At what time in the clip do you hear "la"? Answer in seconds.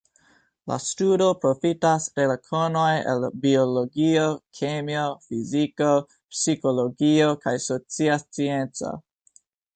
0.69-0.75, 2.31-2.37